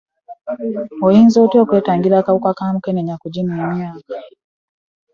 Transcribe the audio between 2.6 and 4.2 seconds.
mukenenya ku gino emyaka.